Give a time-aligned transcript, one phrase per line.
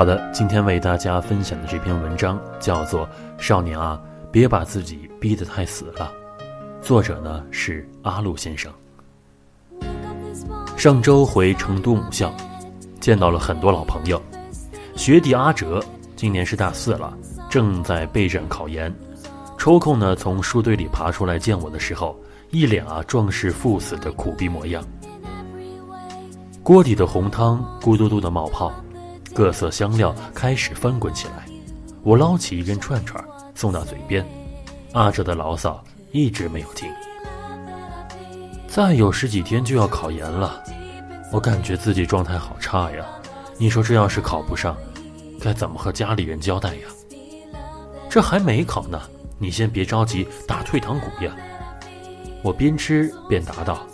[0.00, 3.06] 好的，今天为大家分享的这篇文章叫做
[3.38, 4.00] 《少年啊，
[4.32, 6.10] 别把自己逼得太死了》，
[6.82, 8.72] 作者呢是阿路先生。
[10.74, 12.34] 上周回成都母校，
[12.98, 14.18] 见到了很多老朋友。
[14.96, 15.84] 学弟阿哲
[16.16, 17.14] 今年是大四了，
[17.50, 18.90] 正在备战考研，
[19.58, 24.82] 抽空呢从书堆里爬出来见我的时候，一脸啊壮士赴死的苦逼模样。
[26.62, 28.72] 锅底的红汤咕嘟嘟的冒泡。
[29.34, 31.46] 各色香料开始翻滚起来，
[32.02, 33.22] 我捞起一根串串
[33.54, 34.26] 送到嘴边，
[34.92, 36.88] 阿哲的牢骚一直没有停。
[38.66, 40.62] 再有十几天就要考研了，
[41.32, 43.04] 我感觉自己状态好差呀。
[43.58, 44.76] 你说这要是考不上，
[45.40, 46.88] 该怎么和家里人交代呀？
[48.08, 49.00] 这还没考呢，
[49.38, 51.32] 你先别着急打退堂鼓呀。
[52.42, 53.86] 我边吃边答道，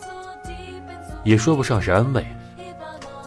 [1.25, 2.25] 也说不上是安慰，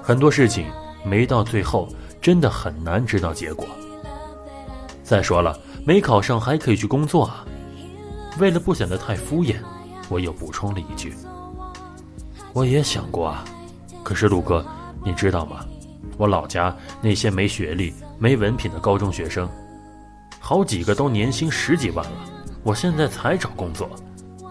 [0.02, 0.66] 很多事情
[1.04, 1.88] 没到最后。
[2.22, 3.66] 真的很难知道结果。
[5.06, 7.46] 再说了，没考上还可以去工作啊。
[8.40, 9.56] 为了不显得太敷衍，
[10.10, 11.14] 我又补充了一句
[12.52, 13.46] ：“我也想过啊，
[14.04, 14.66] 可是陆哥，
[15.02, 15.66] 你知道吗？
[16.18, 19.50] 我老家那些没学历、没文凭的高中学生，
[20.42, 22.26] 好几个都年薪十几万了。
[22.64, 23.90] 我现在才找工作，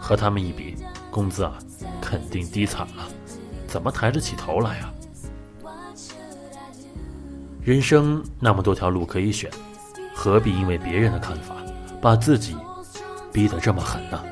[0.00, 0.74] 和他们一比，
[1.10, 1.52] 工资啊，
[2.00, 3.06] 肯定低惨了，
[3.66, 4.90] 怎么抬得起头来啊？”
[7.62, 9.50] 人生那么多条路可以选，
[10.14, 11.54] 何必因为别人的看法，
[12.00, 12.56] 把自己
[13.32, 14.22] 逼得这么狠呢？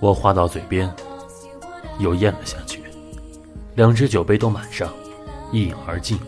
[0.00, 0.92] 我话到嘴边，
[1.98, 2.82] 又咽了下去，
[3.76, 4.92] 两只酒杯都满上，
[5.52, 6.18] 一饮而尽，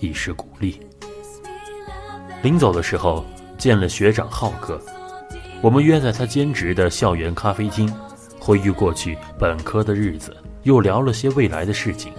[0.00, 0.80] 一时鼓励。
[2.42, 3.24] 临走的时候，
[3.56, 4.80] 见了学长浩哥，
[5.62, 7.92] 我们约在他兼职的校园咖啡厅，
[8.40, 12.12] 回忆过去本科的日子，又聊了些未来的事情。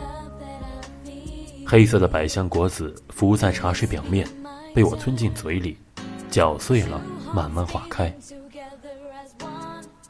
[1.70, 4.26] 黑色的百香果子浮在茶水表面，
[4.74, 5.78] 被我吞进嘴里，
[6.32, 7.02] 搅碎了，
[7.36, 8.16] 慢慢化开。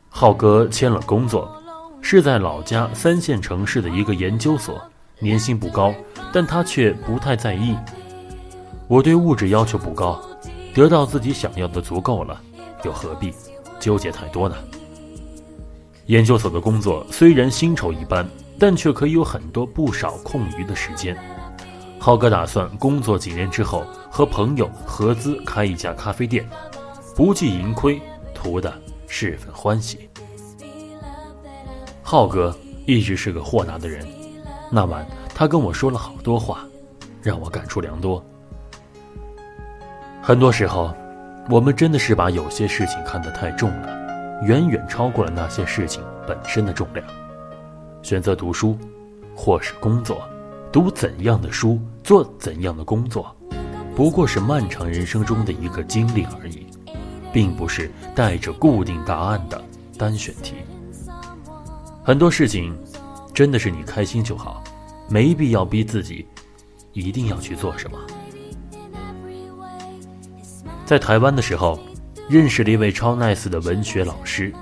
[0.08, 1.52] 浩哥签了工作，
[2.00, 4.80] 是在老家三线城市的一个研究所，
[5.18, 5.92] 年薪不高，
[6.32, 7.76] 但他却不太在意。
[8.88, 10.22] 我对物质要求不高，
[10.76, 12.40] 得到自己想要的足够了，
[12.84, 13.34] 又何必
[13.80, 14.56] 纠结太多呢？
[16.06, 18.30] 研究所的工作虽然薪酬一般，
[18.60, 21.18] 但却可以有很多不少空余的时间。
[22.00, 26.48] 浩哥打算工作几年之后和朋友合资开一家咖啡店，
[27.16, 28.02] 不计盈亏，
[28.34, 28.74] 图的
[29.08, 30.10] 是份欢喜。
[32.02, 34.08] 浩哥一直是个豁达的人，
[34.72, 36.66] 那晚他跟我说了好多话，
[37.22, 38.24] 让我感触良多。
[40.22, 40.94] 很多时候，
[41.50, 47.06] 我们真的是把有些事情看得太重了，远远超过了那些事情本身的重量。
[48.02, 48.78] 选择读书，
[49.36, 50.22] 或是工作。
[50.72, 53.36] 读怎样的书，做怎样的工作，
[53.96, 56.68] 不过是漫长人生中的一个经历而已，
[57.32, 59.64] 并不是带着固定答案的
[59.98, 60.56] 单选题。
[62.04, 62.78] 很多事情，
[63.34, 64.62] 真的是你开心就好，
[65.10, 66.28] 没必要逼自己
[66.92, 67.98] 一定要去做什么。
[70.86, 71.80] 在台湾的时候，
[72.30, 74.54] 认识了一位超 nice 的文学老师，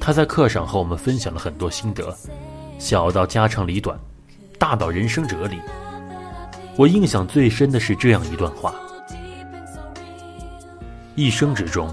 [0.00, 2.14] 他在课上和我们分享了很多心得，
[2.78, 3.98] 小到家长里短。
[4.60, 5.58] 大到人生哲理，
[6.76, 8.74] 我印象最深的是这样一段话：
[11.14, 11.90] 一生之中，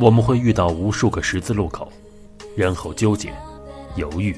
[0.00, 1.90] 我们会遇到无数个十字路口，
[2.56, 3.32] 然后纠结、
[3.96, 4.36] 犹豫，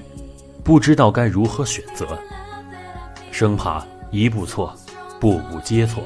[0.64, 2.18] 不知道该如何选择，
[3.30, 4.74] 生怕一步错，
[5.20, 6.02] 步步皆错。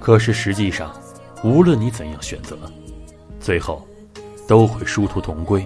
[0.00, 0.92] 可是实际上，
[1.44, 2.58] 无论你怎样选择，
[3.38, 3.86] 最后
[4.48, 5.64] 都会殊途同归。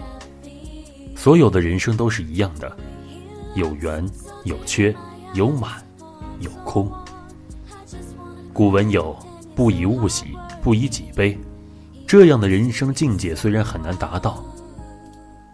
[1.16, 2.76] 所有的人生都是一样的。
[3.58, 4.08] 有圆，
[4.44, 4.94] 有缺，
[5.34, 5.82] 有满，
[6.38, 6.88] 有空。
[8.52, 9.16] 古文有
[9.52, 11.36] “不以物喜，不以己悲”，
[12.06, 14.44] 这样的人生境界虽然很难达到，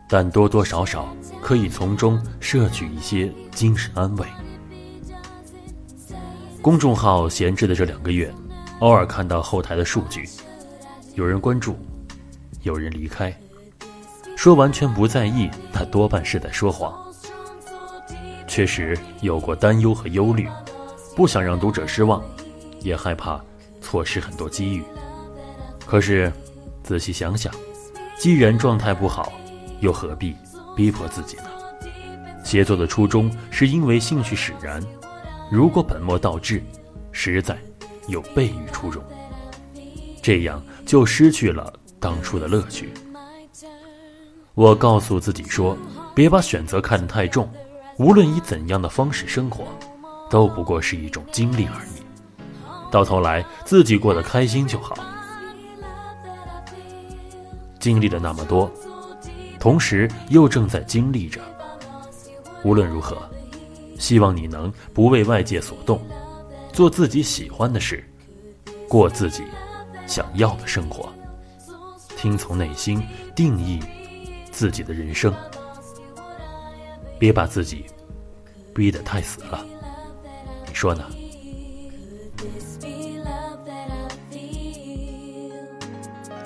[0.06, 4.26] 但多多少少可以从中摄取一些精神安慰。
[6.60, 8.30] 公众号闲置的这两个月，
[8.80, 10.28] 偶尔看到后台的数据，
[11.14, 11.74] 有人关注，
[12.64, 13.34] 有人离开。
[14.36, 17.03] 说完全不在意，他多半是在说谎。
[18.46, 20.48] 确实有过担忧和忧虑，
[21.16, 22.22] 不想让读者失望，
[22.80, 23.40] 也害怕
[23.80, 24.84] 错失很多机遇。
[25.86, 26.32] 可是
[26.82, 27.52] 仔细想想，
[28.18, 29.32] 既然状态不好，
[29.80, 30.34] 又何必
[30.76, 31.44] 逼迫自己呢？
[32.44, 34.82] 写作的初衷是因为兴趣使然，
[35.50, 36.62] 如果本末倒置，
[37.10, 37.58] 实在
[38.06, 39.02] 有悖于初衷。
[40.22, 42.90] 这样就失去了当初的乐趣。
[44.54, 45.76] 我告诉自己说，
[46.14, 47.50] 别把选择看得太重，
[47.96, 49.67] 无论以怎样的方式生活，
[50.29, 52.02] 都不过是一种经历而已。
[52.91, 54.96] 到头来自己过得开心就好。
[57.79, 58.70] 经历了那么多，
[59.61, 61.41] 同时又正在经历着。
[62.64, 63.17] 无论如何，
[63.99, 66.00] 希望你能不为外界所动，
[66.73, 68.02] 做自己喜欢的事，
[68.88, 69.43] 过自己
[70.06, 71.12] 想要的生活，
[72.17, 73.02] 听从内心
[73.37, 73.79] 定义
[74.50, 75.32] 自己的人生。
[77.25, 77.87] 别把自己
[78.75, 79.65] 逼得太死了，
[80.69, 81.06] 你说呢？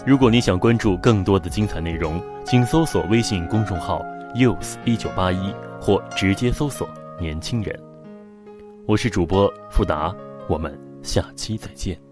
[0.06, 4.04] 如果你想关注更多的精彩内容，请搜索微信公众号
[4.36, 5.52] “use 一九八一”。
[5.82, 6.88] 或直接搜索
[7.18, 7.76] “年轻人”。
[8.86, 10.14] 我是主播富达，
[10.48, 12.07] 我们下期再见。